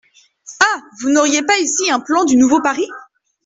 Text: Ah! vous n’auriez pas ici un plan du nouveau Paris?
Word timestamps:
Ah! 0.63 0.81
vous 0.99 1.09
n’auriez 1.11 1.43
pas 1.43 1.59
ici 1.59 1.91
un 1.91 1.99
plan 1.99 2.25
du 2.25 2.35
nouveau 2.35 2.59
Paris? 2.59 2.89